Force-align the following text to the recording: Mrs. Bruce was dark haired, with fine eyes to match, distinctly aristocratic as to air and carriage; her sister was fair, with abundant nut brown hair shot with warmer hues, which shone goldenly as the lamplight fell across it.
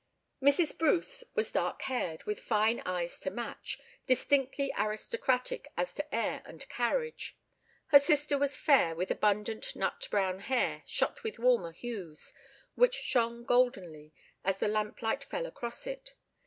Mrs. 0.41 0.75
Bruce 0.75 1.23
was 1.35 1.51
dark 1.51 1.83
haired, 1.83 2.23
with 2.23 2.39
fine 2.39 2.81
eyes 2.87 3.19
to 3.19 3.29
match, 3.29 3.79
distinctly 4.07 4.73
aristocratic 4.75 5.71
as 5.77 5.93
to 5.93 6.15
air 6.15 6.41
and 6.43 6.67
carriage; 6.69 7.37
her 7.89 7.99
sister 7.99 8.35
was 8.35 8.57
fair, 8.57 8.95
with 8.95 9.11
abundant 9.11 9.75
nut 9.75 10.07
brown 10.09 10.39
hair 10.39 10.81
shot 10.87 11.21
with 11.21 11.37
warmer 11.37 11.71
hues, 11.71 12.33
which 12.73 12.95
shone 12.95 13.43
goldenly 13.45 14.11
as 14.43 14.57
the 14.57 14.67
lamplight 14.67 15.23
fell 15.23 15.45
across 15.45 15.85
it. 15.85 16.15